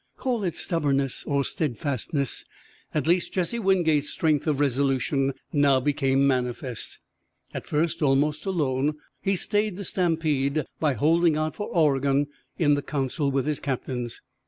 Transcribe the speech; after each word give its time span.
Call 0.17 0.43
it 0.43 0.55
stubbornness 0.55 1.23
or 1.25 1.43
steadfastness, 1.45 2.43
at 2.91 3.05
least 3.05 3.33
Jesse 3.33 3.59
Wingate's 3.59 4.09
strength 4.09 4.47
of 4.47 4.59
resolution 4.59 5.31
now 5.53 5.79
became 5.79 6.25
manifest. 6.25 6.97
At 7.53 7.67
first 7.67 8.01
almost 8.01 8.47
alone, 8.47 8.95
he 9.21 9.35
stayed 9.35 9.77
the 9.77 9.83
stampede 9.83 10.65
by 10.79 10.93
holding 10.95 11.37
out 11.37 11.55
for 11.55 11.67
Oregon 11.67 12.25
in 12.57 12.73
the 12.73 12.81
council 12.81 13.29
with 13.29 13.45
his 13.45 13.59
captains. 13.59 14.21